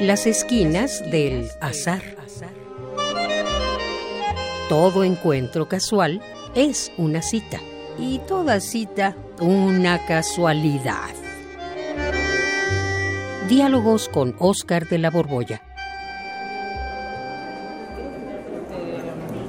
Las 0.00 0.28
esquinas 0.28 1.02
del 1.10 1.48
azar. 1.60 2.02
Todo 4.68 5.02
encuentro 5.02 5.68
casual 5.68 6.20
es 6.54 6.92
una 6.98 7.20
cita 7.20 7.58
y 7.98 8.20
toda 8.20 8.60
cita 8.60 9.16
una 9.40 10.06
casualidad. 10.06 11.10
Diálogos 13.48 14.08
con 14.08 14.36
Oscar 14.38 14.86
de 14.88 14.98
la 14.98 15.10
Borbolla. 15.10 15.62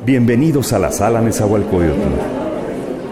Bienvenidos 0.04 0.74
a 0.74 0.80
la 0.80 0.92
sala 0.92 1.22
Nezahualcóyotl. 1.22 2.00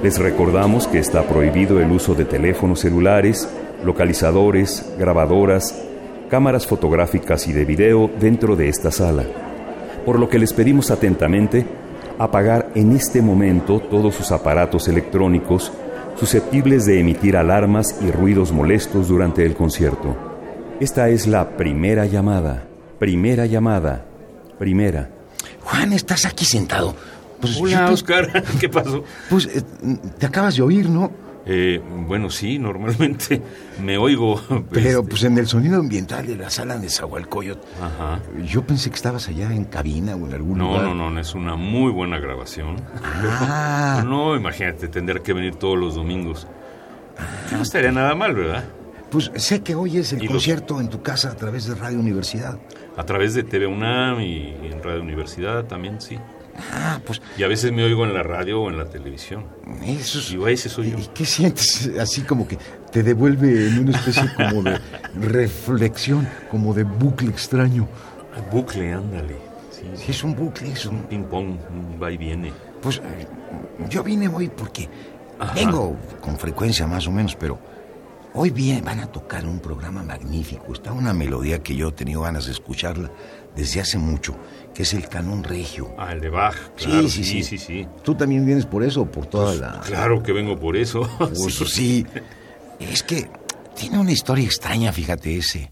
Les 0.01 0.17
recordamos 0.17 0.87
que 0.87 0.97
está 0.97 1.21
prohibido 1.21 1.79
el 1.79 1.91
uso 1.91 2.15
de 2.15 2.25
teléfonos 2.25 2.79
celulares, 2.79 3.47
localizadores, 3.83 4.91
grabadoras, 4.97 5.83
cámaras 6.29 6.67
fotográficas 6.67 7.47
y 7.47 7.53
de 7.53 7.65
video 7.65 8.09
dentro 8.19 8.55
de 8.55 8.69
esta 8.69 8.91
sala, 8.91 9.23
por 10.05 10.19
lo 10.19 10.29
que 10.29 10.39
les 10.39 10.53
pedimos 10.53 10.91
atentamente 10.91 11.65
apagar 12.19 12.71
en 12.75 12.95
este 12.95 13.21
momento 13.21 13.79
todos 13.79 14.15
sus 14.15 14.31
aparatos 14.31 14.87
electrónicos 14.87 15.71
susceptibles 16.19 16.85
de 16.85 16.99
emitir 16.99 17.37
alarmas 17.37 17.99
y 18.01 18.11
ruidos 18.11 18.51
molestos 18.51 19.07
durante 19.07 19.45
el 19.45 19.55
concierto. 19.55 20.15
Esta 20.79 21.09
es 21.09 21.27
la 21.27 21.57
primera 21.57 22.05
llamada, 22.05 22.65
primera 22.99 23.45
llamada, 23.45 24.05
primera. 24.57 25.09
Juan, 25.63 25.93
estás 25.93 26.25
aquí 26.25 26.45
sentado. 26.45 26.95
Pues 27.41 27.59
Hola, 27.59 27.91
Oscar. 27.91 28.43
¿Qué 28.59 28.67
pasó? 28.67 29.03
Pues 29.29 29.45
eh, 29.45 29.61
te 30.17 30.25
acabas 30.25 30.55
de 30.55 30.63
oír, 30.63 30.89
¿no? 30.89 31.11
Eh, 31.49 31.81
bueno, 32.05 32.29
sí, 32.29 32.59
normalmente 32.59 33.41
me 33.81 33.97
oigo. 33.97 34.41
Pero 34.69 35.03
pues 35.05 35.23
en 35.23 35.37
el 35.37 35.47
sonido 35.47 35.79
ambiental 35.79 36.27
de 36.27 36.35
la 36.35 36.49
sala 36.49 36.77
de 36.77 36.89
Zahualcoyot. 36.89 37.63
Ajá. 37.81 38.19
Yo 38.43 38.63
pensé 38.67 38.89
que 38.89 38.97
estabas 38.97 39.29
allá 39.29 39.53
en 39.53 39.63
cabina 39.63 40.15
o 40.15 40.27
en 40.27 40.33
algún 40.33 40.57
no, 40.57 40.65
lugar. 40.65 40.83
No, 40.83 40.93
no, 40.93 41.09
no, 41.09 41.19
es 41.19 41.33
una 41.35 41.55
muy 41.55 41.91
buena 41.91 42.19
grabación. 42.19 42.75
Ah. 43.03 44.03
No, 44.05 44.35
imagínate, 44.35 44.89
tendré 44.89 45.21
que 45.21 45.31
venir 45.31 45.55
todos 45.55 45.77
los 45.77 45.95
domingos. 45.95 46.47
No 47.51 47.61
estaría 47.61 47.93
nada 47.93 48.13
mal, 48.13 48.35
¿verdad? 48.35 48.65
Pues 49.09 49.31
sé 49.35 49.63
que 49.63 49.73
hoy 49.73 49.97
es 49.97 50.11
el 50.11 50.27
concierto 50.27 50.81
en 50.81 50.89
tu 50.89 51.01
casa 51.01 51.31
a 51.31 51.35
través 51.35 51.65
de 51.65 51.75
Radio 51.75 51.97
Universidad. 51.97 52.59
A 52.97 53.03
través 53.05 53.33
de 53.33 53.43
TV 53.43 53.67
UNAM 53.67 54.19
y 54.19 54.53
en 54.63 54.83
Radio 54.83 55.01
Universidad 55.01 55.63
también, 55.63 56.01
sí. 56.01 56.17
Ah, 56.71 56.99
pues. 57.05 57.21
Y 57.37 57.43
a 57.43 57.47
veces 57.47 57.71
me 57.71 57.83
oigo 57.83 58.05
en 58.05 58.13
la 58.13 58.23
radio 58.23 58.61
o 58.61 58.69
en 58.69 58.77
la 58.77 58.85
televisión. 58.85 59.45
Eso 59.83 60.19
es. 60.19 60.31
Y 60.31 60.43
a 60.43 60.49
ese 60.49 60.69
soy 60.69 60.91
yo. 60.91 60.97
¿Y 60.97 61.07
qué 61.07 61.25
sientes? 61.25 61.91
Así 61.99 62.21
como 62.21 62.47
que 62.47 62.57
te 62.91 63.03
devuelve 63.03 63.67
en 63.67 63.79
una 63.79 63.97
especie 63.97 64.23
como 64.35 64.63
de 64.63 64.79
reflexión, 65.15 66.27
como 66.49 66.73
de 66.73 66.83
bucle 66.83 67.29
extraño. 67.29 67.87
Bucle, 68.51 68.93
ándale. 68.93 69.35
Sí, 69.71 69.83
sí, 69.95 70.11
es 70.11 70.23
un 70.23 70.35
bucle, 70.35 70.71
es 70.71 70.85
un. 70.85 71.03
Ping-pong, 71.03 71.57
va 72.01 72.11
y 72.11 72.17
viene. 72.17 72.51
Pues 72.81 73.01
yo 73.89 74.03
vine 74.03 74.27
hoy 74.27 74.49
porque 74.49 74.89
vengo 75.55 75.95
con 76.21 76.37
frecuencia 76.37 76.87
más 76.87 77.07
o 77.07 77.11
menos, 77.11 77.35
pero 77.35 77.59
hoy 78.33 78.49
bien 78.51 78.83
van 78.85 78.99
a 78.99 79.07
tocar 79.07 79.45
un 79.45 79.59
programa 79.59 80.03
magnífico. 80.03 80.73
Está 80.73 80.91
una 80.91 81.13
melodía 81.13 81.61
que 81.63 81.75
yo 81.75 81.89
he 81.89 81.91
tenido 81.91 82.21
ganas 82.21 82.45
de 82.45 82.51
escucharla 82.51 83.11
desde 83.57 83.81
hace 83.81 83.97
mucho, 83.97 84.35
que 84.73 84.83
es 84.83 84.93
el 84.93 85.09
canon 85.09 85.43
regio. 85.43 85.93
Ah, 85.97 86.13
el 86.13 86.21
de 86.21 86.29
Bach. 86.29 86.55
Claro, 86.77 87.09
sí, 87.09 87.23
sí, 87.23 87.43
sí, 87.43 87.57
sí, 87.57 87.87
¿Tú 88.03 88.13
también 88.13 88.45
vienes 88.45 88.67
por 88.67 88.83
eso 88.83 89.01
o 89.01 89.05
por 89.11 89.25
toda 89.25 89.47
pues, 89.47 89.59
la...? 89.59 89.81
Claro 89.81 90.21
que 90.21 90.31
vengo 90.31 90.57
por 90.57 90.77
eso. 90.77 91.09
Pues 91.17 91.55
sí. 91.71 92.05
Es 92.79 93.01
que 93.01 93.27
tiene 93.75 93.97
una 93.97 94.11
historia 94.11 94.45
extraña, 94.45 94.93
fíjate 94.93 95.37
ese. 95.37 95.71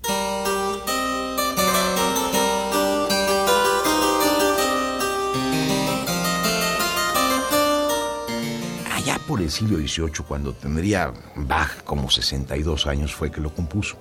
Allá 8.92 9.20
por 9.28 9.42
el 9.42 9.52
siglo 9.52 9.78
XVIII, 9.78 10.26
cuando 10.28 10.54
tendría 10.54 11.14
Bach 11.36 11.84
como 11.84 12.10
62 12.10 12.88
años, 12.88 13.14
fue 13.14 13.30
que 13.30 13.40
lo 13.40 13.54
compuso. 13.54 13.98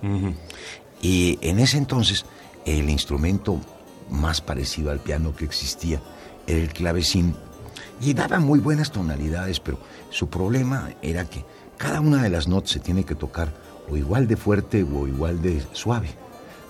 Y 1.03 1.39
en 1.43 1.59
ese 1.59 1.77
entonces, 1.77 2.25
el 2.65 2.89
instrumento 2.89 3.61
más 4.15 4.41
parecido 4.41 4.91
al 4.91 5.01
piano 5.01 5.35
que 5.35 5.45
existía 5.45 6.01
era 6.47 6.61
el 6.61 6.73
clavecín. 6.73 7.35
Y 8.01 8.15
daba 8.15 8.39
muy 8.41 8.59
buenas 8.59 8.91
tonalidades, 8.91 9.61
pero 9.61 9.79
su 10.11 10.29
problema 10.29 10.91
era 11.03 11.25
que 11.29 11.45
cada 11.77 12.01
una 12.01 12.23
de 12.23 12.31
las 12.31 12.49
notas 12.49 12.71
se 12.71 12.81
tiene 12.81 13.05
que 13.05 13.15
tocar 13.15 13.53
o 13.89 13.97
igual 13.97 14.27
de 14.27 14.37
fuerte 14.37 14.83
o 14.83 15.07
igual 15.07 15.43
de 15.43 15.63
suave. 15.73 16.09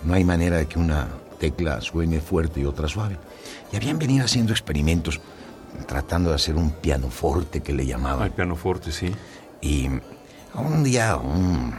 No 0.03 0.13
hay 0.13 0.23
manera 0.23 0.57
de 0.57 0.67
que 0.67 0.79
una 0.79 1.07
tecla 1.39 1.81
suene 1.81 2.19
fuerte 2.19 2.59
y 2.59 2.65
otra 2.65 2.87
suave. 2.87 3.17
Y 3.71 3.75
habían 3.75 3.99
venido 3.99 4.25
haciendo 4.25 4.51
experimentos 4.51 5.19
tratando 5.87 6.29
de 6.29 6.35
hacer 6.35 6.55
un 6.55 6.71
pianoforte 6.71 7.61
que 7.61 7.73
le 7.73 7.85
llamaban. 7.85 8.27
El 8.27 8.33
pianoforte, 8.33 8.91
sí. 8.91 9.11
Y 9.61 9.89
un 10.53 10.83
día 10.83 11.17
un, 11.17 11.73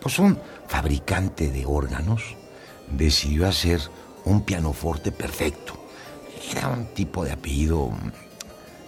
pues 0.00 0.18
un 0.18 0.38
fabricante 0.68 1.50
de 1.50 1.66
órganos 1.66 2.36
decidió 2.90 3.48
hacer 3.48 3.80
un 4.24 4.42
pianoforte 4.42 5.12
perfecto. 5.12 5.74
Era 6.50 6.68
un 6.68 6.86
tipo 6.86 7.24
de 7.24 7.32
apellido 7.32 7.90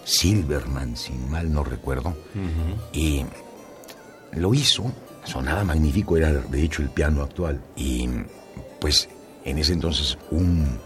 Silverman, 0.03 0.95
si 0.95 1.13
mal 1.13 1.51
no 1.51 1.63
recuerdo. 1.63 2.15
Y 2.93 3.25
lo 4.31 4.53
hizo, 4.53 4.91
sonaba 5.23 5.63
magnífico, 5.63 6.17
era 6.17 6.31
de 6.31 6.61
hecho 6.63 6.81
el 6.81 6.89
piano 6.89 7.23
actual. 7.23 7.61
Y 7.75 8.07
pues 8.79 9.09
en 9.43 9.57
ese 9.57 9.73
entonces 9.73 10.17
un 10.31 10.79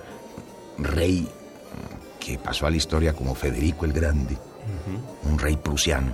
rey 0.78 1.28
que 2.19 2.38
pasó 2.38 2.68
a 2.68 2.69
la 2.69 2.78
historia 2.78 3.13
como 3.13 3.35
Federico 3.35 3.85
el 3.85 3.94
Grande, 3.94 4.38
un 5.23 5.38
rey 5.38 5.57
prusiano, 5.57 6.13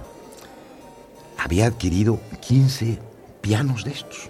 había 1.38 1.68
adquirido 1.68 2.20
15 2.42 3.00
pianos 3.42 3.84
de 3.84 3.92
estos. 3.92 4.30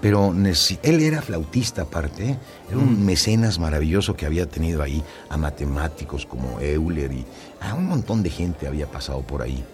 Pero 0.00 0.34
él 0.34 1.00
era 1.00 1.22
flautista 1.22 1.82
aparte, 1.82 2.38
era 2.68 2.78
un 2.78 3.04
mecenas 3.04 3.58
maravilloso 3.58 4.16
que 4.16 4.26
había 4.26 4.46
tenido 4.46 4.82
ahí 4.82 5.02
a 5.28 5.36
matemáticos 5.36 6.26
como 6.26 6.58
Euler 6.60 7.12
y 7.12 7.24
a 7.60 7.74
un 7.74 7.86
montón 7.86 8.22
de 8.22 8.30
gente 8.30 8.66
había 8.66 8.90
pasado 8.90 9.22
por 9.22 9.42
ahí. 9.42 9.64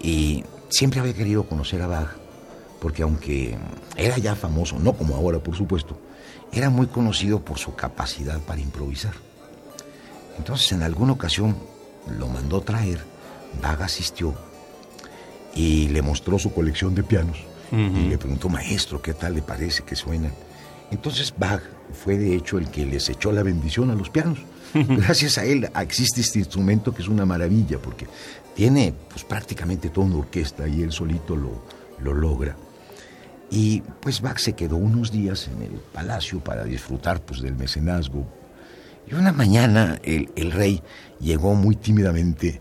Y 0.00 0.44
siempre 0.68 0.98
había 0.98 1.14
querido 1.14 1.44
conocer 1.44 1.80
a 1.82 1.86
Bach, 1.86 2.08
porque 2.80 3.04
aunque 3.04 3.56
era 3.96 4.18
ya 4.18 4.34
famoso, 4.34 4.80
no 4.80 4.94
como 4.94 5.14
ahora 5.14 5.38
por 5.38 5.54
supuesto, 5.54 5.96
era 6.50 6.68
muy 6.68 6.88
conocido 6.88 7.40
por 7.40 7.58
su 7.58 7.76
capacidad 7.76 8.40
para 8.40 8.60
improvisar. 8.60 9.14
Entonces 10.38 10.72
en 10.72 10.82
alguna 10.82 11.12
ocasión 11.12 11.56
lo 12.18 12.26
mandó 12.26 12.60
traer, 12.62 12.98
Bach 13.62 13.80
asistió 13.80 14.34
y 15.54 15.88
le 15.88 16.02
mostró 16.02 16.38
su 16.40 16.52
colección 16.52 16.96
de 16.96 17.04
pianos. 17.04 17.51
Y 17.72 18.08
le 18.08 18.18
preguntó, 18.18 18.50
maestro, 18.50 19.00
¿qué 19.00 19.14
tal 19.14 19.34
le 19.34 19.40
parece 19.40 19.82
que 19.82 19.96
suenan? 19.96 20.32
Entonces 20.90 21.32
Bach 21.36 21.62
fue 22.04 22.18
de 22.18 22.36
hecho 22.36 22.58
el 22.58 22.68
que 22.68 22.84
les 22.84 23.08
echó 23.08 23.32
la 23.32 23.42
bendición 23.42 23.90
a 23.90 23.94
los 23.94 24.10
pianos. 24.10 24.38
Gracias 24.74 25.38
a 25.38 25.44
él 25.44 25.70
existe 25.80 26.20
este 26.20 26.38
instrumento 26.38 26.94
que 26.94 27.00
es 27.00 27.08
una 27.08 27.24
maravilla 27.24 27.78
porque 27.78 28.06
tiene 28.54 28.92
pues 29.08 29.24
prácticamente 29.24 29.88
toda 29.88 30.06
una 30.06 30.16
orquesta 30.16 30.68
y 30.68 30.82
él 30.82 30.92
solito 30.92 31.34
lo, 31.34 31.62
lo 32.02 32.12
logra. 32.12 32.56
Y 33.50 33.80
pues 34.00 34.20
Bach 34.20 34.38
se 34.38 34.52
quedó 34.52 34.76
unos 34.76 35.10
días 35.10 35.48
en 35.48 35.62
el 35.62 35.80
palacio 35.92 36.40
para 36.40 36.64
disfrutar 36.64 37.22
pues 37.22 37.40
del 37.40 37.54
mecenazgo. 37.54 38.26
Y 39.10 39.14
una 39.14 39.32
mañana 39.32 39.98
el, 40.04 40.30
el 40.36 40.52
rey 40.52 40.82
llegó 41.20 41.54
muy 41.54 41.76
tímidamente 41.76 42.60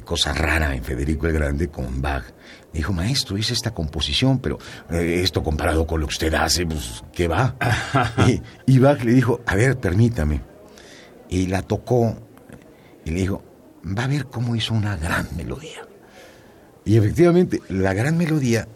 cosa 0.00 0.32
rara 0.32 0.74
en 0.74 0.82
Federico 0.82 1.26
el 1.26 1.34
Grande 1.34 1.68
con 1.68 2.00
Bach. 2.00 2.24
Me 2.72 2.78
dijo, 2.78 2.92
maestro, 2.92 3.36
hice 3.36 3.52
esta 3.52 3.74
composición, 3.74 4.38
pero 4.38 4.58
eh, 4.90 5.20
esto 5.22 5.42
comparado 5.42 5.86
con 5.86 6.00
lo 6.00 6.06
que 6.06 6.12
usted 6.12 6.32
hace, 6.32 6.64
pues, 6.64 7.04
¿qué 7.12 7.28
va? 7.28 7.56
y, 8.26 8.40
y, 8.66 8.78
Bach 8.78 9.02
le 9.04 9.12
dijo, 9.12 9.40
a 9.46 9.54
ver, 9.54 9.78
permítame. 9.78 10.40
Y 11.28 11.46
la 11.46 11.62
tocó 11.62 12.16
y 13.04 13.10
le 13.10 13.20
dijo, 13.20 13.42
va 13.84 14.04
a 14.04 14.08
ver 14.08 14.26
cómo 14.26 14.56
hizo 14.56 14.74
una 14.74 14.96
gran 14.96 15.28
melodía. 15.36 15.86
Y 16.84 16.96
efectivamente, 16.96 17.60
la 17.68 17.92
gran 17.92 18.16
melodía 18.16 18.66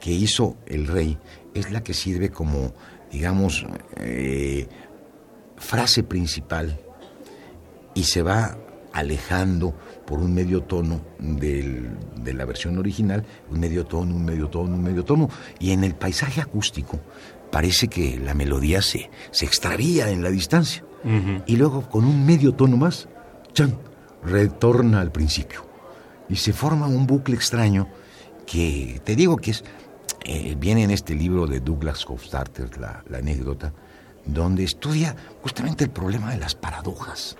que 0.00 0.10
hizo 0.10 0.56
el 0.66 0.86
rey 0.86 1.18
es 1.54 1.70
la 1.70 1.82
que 1.82 1.94
sirve 1.94 2.30
como, 2.30 2.74
digamos, 3.10 3.64
eh, 3.96 4.68
frase 5.56 6.02
principal 6.02 6.80
y 7.94 8.04
se 8.04 8.22
va 8.22 8.58
alejando 8.92 9.74
por 10.12 10.20
un 10.20 10.34
medio 10.34 10.62
tono 10.64 11.00
del, 11.18 11.88
de 12.22 12.34
la 12.34 12.44
versión 12.44 12.76
original, 12.76 13.24
un 13.50 13.58
medio 13.58 13.86
tono, 13.86 14.14
un 14.14 14.26
medio 14.26 14.50
tono, 14.50 14.74
un 14.74 14.82
medio 14.82 15.06
tono. 15.06 15.30
Y 15.58 15.70
en 15.70 15.84
el 15.84 15.94
paisaje 15.94 16.42
acústico 16.42 17.00
parece 17.50 17.88
que 17.88 18.20
la 18.20 18.34
melodía 18.34 18.82
se, 18.82 19.08
se 19.30 19.46
extravía 19.46 20.10
en 20.10 20.22
la 20.22 20.28
distancia. 20.28 20.84
Y 21.46 21.56
luego 21.56 21.88
con 21.88 22.04
un 22.04 22.26
medio 22.26 22.52
tono 22.52 22.76
más, 22.76 23.08
¡chan! 23.54 23.78
retorna 24.22 25.00
al 25.00 25.12
principio. 25.12 25.64
Y 26.28 26.36
se 26.36 26.52
forma 26.52 26.88
un 26.88 27.06
bucle 27.06 27.34
extraño 27.34 27.88
que 28.46 29.00
te 29.04 29.16
digo 29.16 29.38
que 29.38 29.52
es, 29.52 29.64
eh, 30.26 30.54
viene 30.58 30.82
en 30.82 30.90
este 30.90 31.14
libro 31.14 31.46
de 31.46 31.60
Douglas 31.60 32.04
Hofstadter, 32.06 32.76
la, 32.76 33.02
la 33.08 33.16
anécdota, 33.16 33.72
donde 34.26 34.62
estudia 34.62 35.16
justamente 35.40 35.84
el 35.84 35.90
problema 35.90 36.32
de 36.32 36.38
las 36.38 36.54
paradojas, 36.54 37.38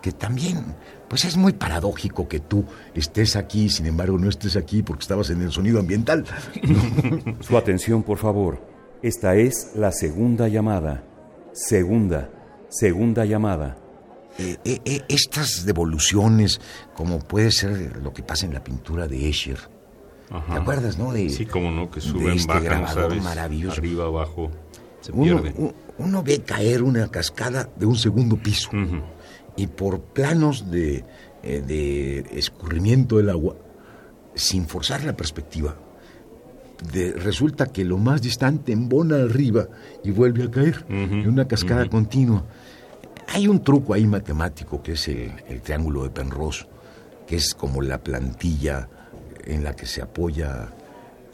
que 0.00 0.12
también, 0.12 0.64
pues 1.08 1.24
es 1.24 1.36
muy 1.36 1.52
paradójico 1.52 2.26
que 2.28 2.40
tú 2.40 2.64
estés 2.94 3.36
aquí, 3.36 3.68
sin 3.68 3.86
embargo 3.86 4.18
no 4.18 4.28
estés 4.28 4.56
aquí 4.56 4.82
porque 4.82 5.02
estabas 5.02 5.30
en 5.30 5.42
el 5.42 5.52
sonido 5.52 5.78
ambiental. 5.80 6.24
Su 7.40 7.56
atención, 7.56 8.02
por 8.02 8.18
favor. 8.18 8.60
Esta 9.02 9.34
es 9.36 9.72
la 9.74 9.92
segunda 9.92 10.48
llamada. 10.48 11.04
Segunda, 11.52 12.30
segunda 12.68 13.24
llamada. 13.24 13.76
Eh, 14.38 14.56
eh, 14.64 14.80
eh, 14.84 15.02
estas 15.08 15.66
devoluciones, 15.66 16.60
como 16.94 17.18
puede 17.18 17.50
ser 17.50 17.96
lo 18.02 18.12
que 18.12 18.22
pasa 18.22 18.46
en 18.46 18.54
la 18.54 18.62
pintura 18.64 19.06
de 19.08 19.28
Escher. 19.28 19.58
¿Te 20.28 20.54
acuerdas, 20.56 20.96
no? 20.96 21.12
De, 21.12 21.28
sí, 21.28 21.44
como 21.44 21.72
no, 21.72 21.90
que 21.90 21.98
de 21.98 22.06
suben, 22.06 22.36
este 22.36 22.46
bajan, 22.46 22.64
grabador 22.64 23.10
¿sabes? 23.10 23.24
maravilloso. 23.24 23.80
Arriba, 23.80 24.04
abajo, 24.04 24.48
se 25.00 25.10
Uno, 25.10 25.42
pierde. 25.42 25.74
uno 25.98 26.22
ve 26.22 26.40
caer 26.42 26.84
una 26.84 27.08
cascada 27.10 27.68
de 27.74 27.84
un 27.84 27.96
segundo 27.96 28.36
piso 28.36 28.68
Ujú. 28.68 29.02
Y 29.60 29.66
por 29.66 30.00
planos 30.00 30.70
de, 30.70 31.04
eh, 31.42 31.62
de 31.66 32.20
escurrimiento 32.38 33.18
del 33.18 33.28
agua, 33.30 33.56
sin 34.34 34.66
forzar 34.66 35.04
la 35.04 35.14
perspectiva, 35.16 35.76
de- 36.92 37.12
resulta 37.12 37.66
que 37.66 37.84
lo 37.84 37.98
más 37.98 38.22
distante 38.22 38.72
embona 38.72 39.16
arriba 39.16 39.68
y 40.02 40.10
vuelve 40.12 40.44
a 40.44 40.50
caer 40.50 40.84
en 40.88 41.28
una 41.28 41.46
cascada 41.46 41.88
continua. 41.90 42.44
Hay 43.28 43.46
un 43.48 43.62
truco 43.62 43.92
ahí 43.92 44.06
matemático 44.06 44.82
que 44.82 44.92
es 44.92 45.06
el, 45.08 45.30
el 45.48 45.60
triángulo 45.60 46.04
de 46.04 46.10
Penrose, 46.10 46.66
que 47.26 47.36
es 47.36 47.54
como 47.54 47.82
la 47.82 47.98
plantilla 48.02 48.88
en 49.44 49.62
la 49.62 49.76
que 49.76 49.84
se 49.86 50.00
apoya 50.00 50.68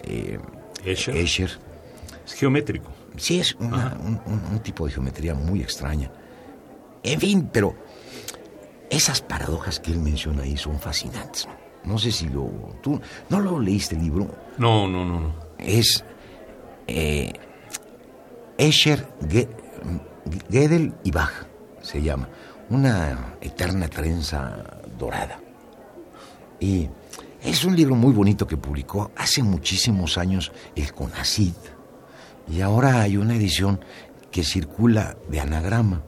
eh, 0.02 0.38
Escher. 0.84 1.16
Escher. 1.16 1.50
Es 2.26 2.32
geométrico. 2.34 2.90
Sí, 3.16 3.38
es 3.40 3.54
una- 3.54 3.96
un, 4.04 4.20
un- 4.26 4.42
un 4.52 4.58
tipo 4.60 4.84
de 4.86 4.92
geometría 4.92 5.34
muy 5.34 5.60
extraña. 5.62 6.10
En 7.02 7.20
fin, 7.20 7.48
pero 7.52 7.74
esas 8.90 9.20
paradojas 9.20 9.80
que 9.80 9.92
él 9.92 9.98
menciona 9.98 10.42
ahí 10.42 10.56
son 10.56 10.78
fascinantes. 10.78 11.48
No 11.84 11.98
sé 11.98 12.10
si 12.10 12.28
lo... 12.28 12.46
¿Tú 12.82 13.00
no 13.28 13.40
lo 13.40 13.60
leíste 13.60 13.94
el 13.96 14.02
libro? 14.02 14.28
No, 14.58 14.88
no, 14.88 15.04
no, 15.04 15.20
no. 15.20 15.34
Es 15.58 16.04
eh, 16.86 17.32
Escher, 18.58 19.06
Ge- 19.28 19.48
Gödel 20.50 20.94
y 21.04 21.10
Bach, 21.10 21.46
se 21.82 22.02
llama. 22.02 22.28
Una 22.70 23.34
eterna 23.40 23.88
trenza 23.88 24.64
dorada. 24.98 25.38
Y 26.58 26.88
es 27.42 27.64
un 27.64 27.76
libro 27.76 27.94
muy 27.94 28.12
bonito 28.12 28.46
que 28.46 28.56
publicó 28.56 29.10
hace 29.16 29.42
muchísimos 29.42 30.18
años 30.18 30.50
el 30.74 30.92
CONACID. 30.92 31.54
Y 32.48 32.60
ahora 32.60 33.02
hay 33.02 33.16
una 33.16 33.36
edición 33.36 33.80
que 34.32 34.42
circula 34.42 35.16
de 35.28 35.40
anagrama. 35.40 36.02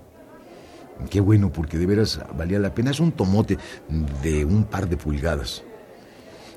Qué 1.11 1.21
bueno, 1.21 1.51
porque 1.53 1.79
de 1.79 1.87
veras 1.87 2.21
valía 2.37 2.59
la 2.59 2.75
pena. 2.75 2.91
Es 2.91 3.01
un 3.01 3.13
tomote 3.13 3.57
de 4.23 4.45
un 4.45 4.65
par 4.65 4.89
de 4.89 4.97
pulgadas. 4.97 5.63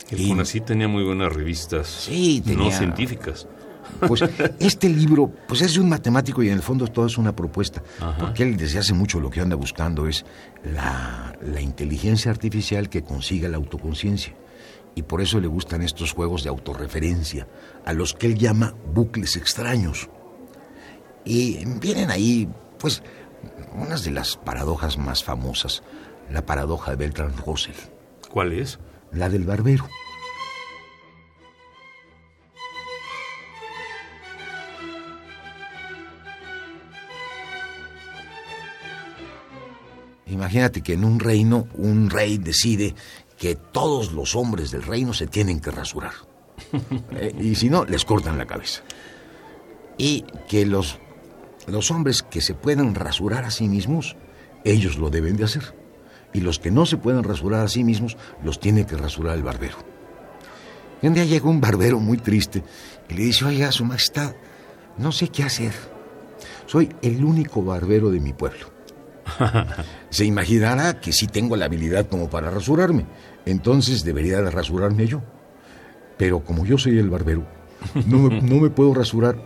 El 0.09 0.27
CONACYT 0.27 0.65
tenía 0.65 0.87
muy 0.89 1.03
buenas 1.03 1.31
revistas 1.33 1.87
Sí, 1.87 2.41
no 2.45 2.51
tenía- 2.53 2.77
científicas. 2.77 3.47
Pues 4.07 4.21
este 4.59 4.89
libro, 4.89 5.31
pues 5.47 5.61
es 5.61 5.73
de 5.75 5.79
un 5.79 5.89
matemático 5.89 6.41
y 6.43 6.47
en 6.47 6.53
el 6.55 6.61
fondo 6.61 6.87
todo 6.87 7.05
es 7.05 7.17
una 7.17 7.35
propuesta. 7.35 7.81
Porque 8.19 8.43
él 8.43 8.57
desde 8.57 8.79
hace 8.79 8.93
mucho 8.93 9.19
lo 9.19 9.29
que 9.29 9.39
anda 9.41 9.55
buscando 9.55 10.07
es 10.07 10.25
la, 10.63 11.35
la 11.41 11.61
inteligencia 11.61 12.29
artificial 12.31 12.89
que 12.89 13.03
consiga 13.03 13.47
la 13.47 13.57
autoconciencia. 13.57 14.33
Y 14.95 15.03
por 15.03 15.21
eso 15.21 15.39
le 15.39 15.47
gustan 15.47 15.81
estos 15.81 16.11
juegos 16.11 16.43
de 16.43 16.49
autorreferencia, 16.49 17.47
a 17.85 17.93
los 17.93 18.13
que 18.13 18.27
él 18.27 18.37
llama 18.37 18.73
bucles 18.93 19.37
extraños. 19.37 20.09
Y 21.23 21.63
vienen 21.79 22.11
ahí, 22.11 22.49
pues, 22.77 23.01
unas 23.75 24.03
de 24.03 24.11
las 24.11 24.37
paradojas 24.37 24.97
más 24.97 25.23
famosas. 25.23 25.83
La 26.29 26.45
paradoja 26.45 26.91
de 26.91 26.97
Bertrand 26.97 27.37
Russell, 27.45 27.75
¿Cuál 28.29 28.53
es? 28.53 28.79
la 29.11 29.29
del 29.29 29.43
barbero. 29.43 29.87
Imagínate 40.27 40.81
que 40.81 40.93
en 40.93 41.03
un 41.03 41.19
reino 41.19 41.67
un 41.75 42.09
rey 42.09 42.37
decide 42.37 42.95
que 43.37 43.55
todos 43.55 44.13
los 44.13 44.35
hombres 44.35 44.71
del 44.71 44.83
reino 44.83 45.13
se 45.13 45.27
tienen 45.27 45.59
que 45.59 45.71
rasurar. 45.71 46.13
Eh, 47.13 47.35
y 47.37 47.55
si 47.55 47.69
no, 47.69 47.83
les 47.85 48.05
cortan 48.05 48.37
la 48.37 48.45
cabeza. 48.45 48.81
Y 49.97 50.21
que 50.47 50.65
los, 50.65 50.99
los 51.67 51.91
hombres 51.91 52.23
que 52.23 52.41
se 52.41 52.53
pueden 52.53 52.95
rasurar 52.95 53.45
a 53.45 53.51
sí 53.51 53.67
mismos, 53.67 54.15
ellos 54.63 54.97
lo 54.97 55.09
deben 55.09 55.37
de 55.37 55.45
hacer. 55.45 55.75
Y 56.33 56.41
los 56.41 56.59
que 56.59 56.71
no 56.71 56.85
se 56.85 56.97
pueden 56.97 57.23
rasurar 57.23 57.65
a 57.65 57.67
sí 57.67 57.83
mismos, 57.83 58.17
los 58.43 58.59
tiene 58.59 58.85
que 58.85 58.95
rasurar 58.95 59.35
el 59.35 59.43
barbero. 59.43 59.77
Y 61.01 61.07
un 61.07 61.13
día 61.13 61.25
llega 61.25 61.49
un 61.49 61.61
barbero 61.61 61.99
muy 61.99 62.17
triste 62.17 62.63
y 63.09 63.13
le 63.15 63.23
dice, 63.23 63.45
oiga, 63.45 63.71
su 63.71 63.85
majestad, 63.85 64.33
no 64.97 65.11
sé 65.11 65.29
qué 65.29 65.43
hacer. 65.43 65.73
Soy 66.67 66.89
el 67.01 67.23
único 67.25 67.63
barbero 67.63 68.11
de 68.11 68.19
mi 68.19 68.33
pueblo. 68.33 68.71
Se 70.09 70.25
imaginará 70.25 70.99
que 70.99 71.11
sí 71.11 71.27
tengo 71.27 71.55
la 71.55 71.65
habilidad 71.65 72.07
como 72.07 72.29
para 72.29 72.49
rasurarme. 72.49 73.05
Entonces 73.45 74.03
debería 74.03 74.41
de 74.41 74.51
rasurarme 74.51 75.07
yo. 75.07 75.21
Pero 76.17 76.43
como 76.43 76.65
yo 76.65 76.77
soy 76.77 76.99
el 76.99 77.09
barbero, 77.09 77.45
no 78.05 78.17
me, 78.19 78.41
no 78.41 78.57
me 78.57 78.69
puedo 78.69 78.93
rasurar 78.93 79.37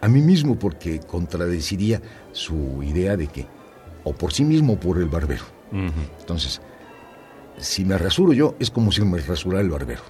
a 0.00 0.08
mí 0.08 0.20
mismo 0.20 0.58
porque 0.58 1.00
contradeciría 1.00 2.00
su 2.32 2.82
idea 2.82 3.16
de 3.16 3.26
que 3.28 3.46
o 4.04 4.12
por 4.12 4.32
sí 4.32 4.44
mismo 4.44 4.74
o 4.74 4.80
por 4.80 4.98
el 4.98 5.08
barbero. 5.08 5.44
Entonces, 6.20 6.60
si 7.58 7.84
me 7.84 7.98
rasuro 7.98 8.32
yo, 8.32 8.54
es 8.60 8.70
como 8.70 8.92
si 8.92 9.02
me 9.02 9.18
rasurara 9.18 9.62
el 9.62 9.70
barbero. 9.70 10.02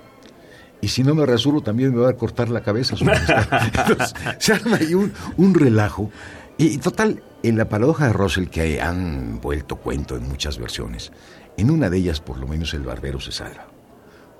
Y 0.81 0.89
si 0.89 1.03
no 1.03 1.15
me 1.15 1.25
rasuro, 1.25 1.63
también 1.63 1.95
me 1.95 2.03
va 2.03 2.11
a 2.11 2.17
cortar 2.17 2.51
la 2.51 2.61
cabeza. 2.61 2.97
su. 2.97 3.05
Entonces, 3.09 4.15
se 4.39 4.53
arma 4.53 4.77
ahí 4.77 4.95
un, 4.95 5.13
un 5.39 5.55
relajo. 5.55 6.11
Y, 6.59 6.67
y 6.67 6.79
total, 6.79 7.23
en 7.43 7.57
la 7.57 7.69
paradoja 7.69 8.09
de 8.09 8.13
Russell, 8.13 8.49
que 8.49 8.81
han 8.81 9.41
vuelto 9.41 9.77
cuento 9.77 10.17
en 10.17 10.29
muchas 10.29 10.59
versiones, 10.59 11.13
en 11.57 11.71
una 11.71 11.89
de 11.89 11.99
ellas, 11.99 12.21
por 12.21 12.39
lo 12.39 12.47
menos, 12.47 12.75
el 12.75 12.83
barbero 12.83 13.21
se 13.21 13.33
salva. 13.33 13.67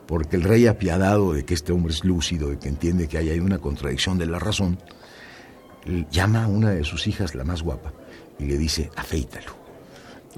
Porque 0.07 0.37
el 0.37 0.43
rey, 0.43 0.67
apiadado 0.67 1.33
de 1.33 1.45
que 1.45 1.55
este 1.55 1.73
hombre 1.73 1.93
es 1.93 2.05
lúcido 2.05 2.53
y 2.53 2.59
que 2.59 2.69
entiende 2.69 3.09
que 3.09 3.19
hay 3.19 3.31
ahí 3.31 3.41
una 3.41 3.59
contradicción 3.59 4.19
de 4.19 4.27
la 4.27 4.39
razón, 4.39 4.79
llama 6.11 6.45
a 6.45 6.47
una 6.49 6.71
de 6.71 6.85
sus 6.85 7.07
hijas, 7.07 7.35
la 7.35 7.45
más 7.45 7.63
guapa, 7.63 7.93
y 8.39 8.45
le 8.45 8.59
dice, 8.59 8.91
afeítalo. 8.97 9.55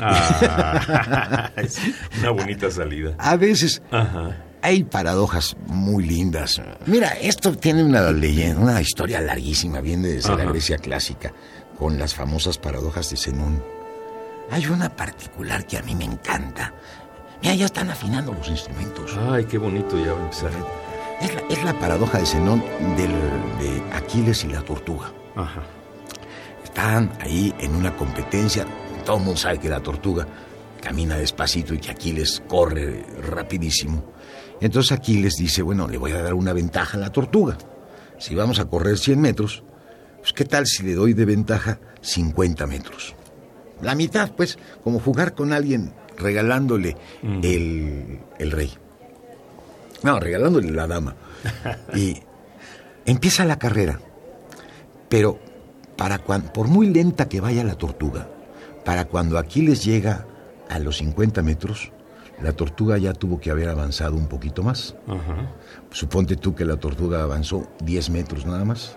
Ah, 0.01 1.51
es 1.57 1.79
una 2.21 2.31
bonita 2.31 2.71
salida. 2.71 3.15
A 3.19 3.37
veces 3.37 3.83
Ajá. 3.91 4.37
hay 4.63 4.85
paradojas 4.85 5.57
muy 5.67 6.05
lindas. 6.05 6.61
Mira, 6.87 7.09
esto 7.21 7.53
tiene 7.57 7.83
una 7.83 8.11
leyenda, 8.13 8.61
una 8.61 8.81
historia 8.81 9.21
larguísima, 9.21 9.81
viene 9.81 10.09
desde 10.09 10.37
la. 10.37 10.45
Grecia 10.45 10.79
clásica, 10.79 11.33
con 11.79 11.99
las 11.99 12.15
famosas 12.15 12.59
paradojas 12.59 13.11
de 13.11 13.17
Zenón. 13.17 13.63
Hay 14.51 14.67
una 14.67 14.89
particular 14.95 15.67
que 15.67 15.79
a 15.79 15.83
mí 15.83 15.95
me 15.95 16.05
encanta. 16.05 16.73
Mira, 17.43 17.55
ya 17.55 17.67
están 17.67 17.91
afinando 17.91 18.33
los 18.33 18.49
instrumentos. 18.49 19.17
Ay, 19.31 19.45
qué 19.45 19.59
bonito 19.59 19.99
ya 19.99 20.13
va 20.13 20.21
a 20.21 20.23
empezar. 20.25 20.51
Es 21.21 21.35
la, 21.35 21.41
es 21.51 21.65
la 21.65 21.79
paradoja 21.79 22.19
de 22.19 22.27
Zenón 22.27 22.65
del, 22.97 23.11
de 23.61 23.83
Aquiles 23.97 24.45
y 24.45 24.49
la 24.49 24.63
tortuga. 24.63 25.13
Ajá. 25.39 25.63
Están 26.65 27.13
ahí 27.21 27.55
en 27.61 27.75
una 27.75 27.97
competencia. 27.97 28.67
Todo 29.05 29.19
el 29.19 29.23
mundo 29.23 29.39
sabe 29.39 29.59
que 29.59 29.69
la 29.69 29.81
tortuga 29.81 30.27
camina 30.83 31.17
despacito 31.17 31.75
y 31.75 31.79
que 31.79 31.93
Aquiles 31.93 32.43
corre 32.49 33.05
rapidísimo. 33.23 34.13
Entonces 34.61 34.93
Aquiles 34.93 35.35
dice, 35.37 35.63
bueno, 35.63 35.87
le 35.87 35.97
voy 35.97 36.13
a 36.13 36.23
dar 36.23 36.35
una 36.35 36.53
ventaja 36.53 36.97
a 36.97 37.01
la 37.01 37.13
tortuga. 37.13 37.57
Si 38.19 38.35
vamos 38.35 38.59
a 38.59 38.65
correr 38.65 38.99
100 38.99 39.21
metros, 39.21 39.63
pues 40.19 40.33
¿qué 40.33 40.45
tal 40.45 40.67
si 40.67 40.83
le 40.83 40.95
doy 40.95 41.13
de 41.15 41.25
ventaja 41.25 41.79
50 42.01 42.67
metros? 42.67 43.15
La 43.81 43.95
mitad, 43.95 44.33
pues, 44.33 44.59
como 44.83 44.99
jugar 44.99 45.35
con 45.35 45.53
alguien 45.53 45.93
regalándole 46.17 46.97
el, 47.23 48.19
el 48.41 48.51
rey. 48.51 48.75
No, 50.03 50.19
regalándole 50.19 50.73
la 50.73 50.89
dama. 50.89 51.15
Y 51.95 52.21
empieza 53.07 53.45
la 53.45 53.59
carrera. 53.59 54.01
Pero 55.09 55.39
para 55.97 56.19
cuan- 56.19 56.53
por 56.53 56.69
muy 56.69 56.89
lenta 56.89 57.29
que 57.29 57.41
vaya 57.41 57.65
la 57.65 57.75
tortuga, 57.77 58.29
para 58.85 59.07
cuando 59.07 59.39
Aquiles 59.39 59.85
llega 59.85 60.27
a 60.69 60.79
los 60.79 60.99
50 60.99 61.43
metros, 61.43 61.93
la 62.43 62.53
tortuga 62.53 62.99
ya 62.99 63.13
tuvo 63.15 63.41
que 63.41 63.51
haber 63.51 63.69
avanzado 63.69 64.15
un 64.15 64.29
poquito 64.29 64.63
más. 64.63 64.95
Ajá. 65.09 65.51
Suponte 65.91 66.37
tú 66.37 66.55
que 66.55 66.65
la 66.65 66.77
tortuga 66.77 67.23
avanzó 67.23 67.67
10 67.81 68.11
metros 68.11 68.47
nada 68.47 68.65
más. 68.65 68.97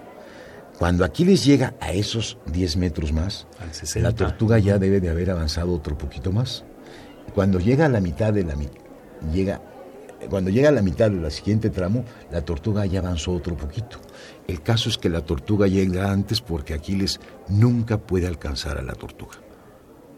Cuando 0.78 1.06
Aquiles 1.06 1.44
llega 1.46 1.74
a 1.80 1.92
esos 1.92 2.38
10 2.48 2.76
metros 2.78 3.12
más, 3.14 3.48
Al 3.60 3.74
60. 3.74 4.08
la 4.10 4.16
tortuga 4.16 4.60
ya 4.60 4.78
debe 4.80 5.00
de 5.00 5.10
haber 5.10 5.30
avanzado 5.32 5.74
otro 5.74 5.98
poquito 5.98 6.32
más. 6.32 6.64
Cuando 7.34 7.60
llega 7.60 7.86
a 7.86 7.90
la 7.90 8.00
mitad 8.02 8.34
de 8.34 8.44
la 8.44 8.56
mitad, 8.56 8.80
llega 9.32 9.62
cuando 10.30 10.50
llega 10.50 10.70
a 10.70 10.72
la 10.72 10.82
mitad 10.82 11.10
del 11.12 11.30
siguiente 11.32 11.70
tramo, 11.70 12.06
la 12.32 12.42
tortuga 12.44 12.86
ya 12.86 13.00
avanzó 13.00 13.32
otro 13.34 13.56
poquito. 13.58 14.00
El 14.48 14.62
caso 14.62 14.90
es 14.90 14.98
que 14.98 15.10
la 15.10 15.22
tortuga 15.22 15.68
llega 15.68 16.12
antes 16.12 16.42
porque 16.42 16.74
Aquiles 16.74 17.20
nunca 17.50 17.98
puede 17.98 18.28
alcanzar 18.28 18.78
a 18.78 18.82
la 18.82 18.94
tortuga. 18.94 19.38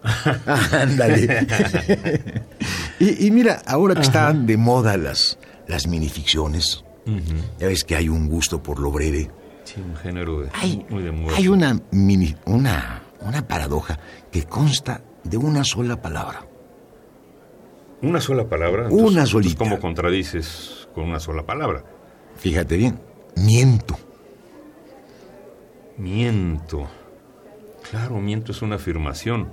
Ándale. 0.72 1.48
y, 3.00 3.28
y 3.28 3.32
mira, 3.32 3.62
ahora 3.66 3.96
que 3.96 4.02
están 4.02 4.46
de 4.46 4.58
moda 4.58 4.98
las, 4.98 5.38
las 5.68 5.88
minificciones, 5.88 6.84
ya 7.60 7.68
ves 7.68 7.84
que 7.84 7.96
hay 7.96 8.10
un 8.10 8.28
gusto 8.28 8.62
por 8.62 8.80
lo 8.80 8.92
breve. 8.92 9.30
Sí, 9.64 9.82
un 9.82 9.96
género 9.96 10.42
de- 10.42 10.50
Hay, 10.54 10.86
muy 10.90 11.04
de 11.04 11.12
moda. 11.12 11.36
hay 11.38 11.48
una, 11.48 11.80
mini, 11.92 12.36
una, 12.46 13.02
una 13.22 13.48
paradoja 13.48 13.98
que 14.32 14.44
consta 14.44 15.02
de 15.24 15.38
una 15.38 15.64
sola 15.64 16.02
palabra. 16.02 16.46
Una 18.04 18.20
sola 18.20 18.48
palabra. 18.50 18.90
Una 18.90 19.26
solita. 19.26 19.58
¿Cómo 19.58 19.80
contradices 19.80 20.90
con 20.94 21.06
una 21.06 21.22
sola 21.22 21.44
palabra? 21.46 21.86
Fíjate 22.36 22.76
bien, 22.76 23.00
miento. 23.38 23.98
Miento. 25.98 26.90
Claro, 27.90 28.20
miento 28.20 28.52
es 28.52 28.62
una 28.62 28.76
afirmación. 28.76 29.48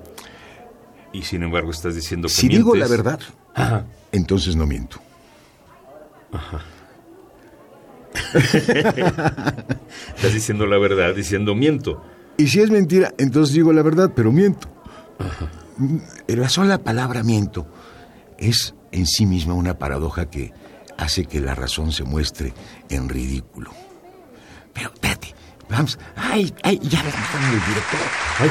Y 1.13 1.23
sin 1.23 1.45
embargo 1.45 1.71
estás 1.71 1.95
diciendo 1.95 2.27
que 2.27 2.35
Si 2.35 2.49
digo 2.49 2.75
la 2.75 2.89
verdad, 2.89 3.21
Ajá. 3.55 3.85
entonces 4.11 4.57
no 4.57 4.67
miento. 4.67 4.99
Estás 10.17 10.33
diciendo 10.35 10.67
la 10.67 10.79
verdad, 10.79 11.15
diciendo 11.15 11.55
miento. 11.55 12.03
Y 12.37 12.49
si 12.49 12.61
es 12.61 12.71
mentira, 12.71 13.13
entonces 13.19 13.55
digo 13.55 13.73
la 13.73 13.83
verdad, 13.83 14.11
pero 14.15 14.33
miento. 14.33 14.69
Mm, 15.79 15.99
La 16.29 16.49
sola 16.49 16.79
palabra 16.79 17.23
miento 17.23 17.67
es 18.41 18.75
en 18.93 19.07
sí 19.07 19.27
misma 19.27 19.55
una 19.55 19.79
paradoja 19.79 20.29
que 20.31 20.53
hace 20.99 21.27
que 21.27 21.41
la 21.41 21.55
razón 21.55 21.93
se 21.93 22.03
muestre 22.05 22.53
en 22.89 23.09
ridículo. 23.09 23.71
Pero 24.73 24.93
espérate, 24.93 25.35
vamos. 25.69 25.99
Ay, 26.17 26.53
ay, 26.63 26.79
ya 26.83 27.03
me 27.03 27.09
están 27.11 27.45
el 27.45 27.61
director. 27.67 28.01
Ay, 28.41 28.51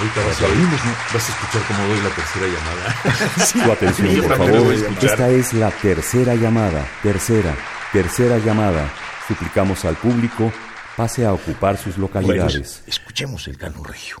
ahorita 0.00 0.26
vas 0.26 0.40
a 0.40 0.44
oír. 0.46 0.56
oímos, 0.56 0.84
¿no? 0.84 0.90
Vas 1.14 1.28
a 1.28 1.32
escuchar 1.32 1.62
cómo 1.68 1.88
doy 1.88 2.00
la 2.00 2.10
tercera 2.10 2.46
llamada. 2.46 3.36
Su 3.46 3.72
atención, 3.72 4.08
Yo 4.08 4.22
por 4.24 4.36
favor. 4.38 4.74
Esta 5.02 5.28
es 5.30 5.52
la 5.54 5.70
tercera 5.70 6.34
llamada. 6.34 6.86
Tercera, 7.02 7.54
tercera 7.92 8.38
llamada. 8.38 8.90
Suplicamos 9.26 9.84
al 9.84 9.96
público 9.96 10.52
pase 10.96 11.24
a 11.24 11.32
ocupar 11.32 11.76
sus 11.76 11.96
Bueno, 11.96 12.08
localidades. 12.14 12.82
escuchemos 12.86 13.46
el 13.46 13.56
canon 13.56 13.84
regio. 13.84 14.20